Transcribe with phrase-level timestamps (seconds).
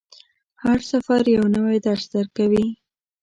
[0.63, 2.65] هر سفر یو نوی درس درکوي.